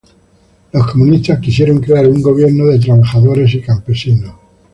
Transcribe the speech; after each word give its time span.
Los 0.73 0.91
comunistas 0.91 1.39
quisieron 1.39 1.79
crear 1.79 2.07
un 2.07 2.23
gobierno 2.23 2.65
de 2.65 2.79
trabajadores 2.79 3.53
y 3.53 3.61
campesinos. 3.61 4.33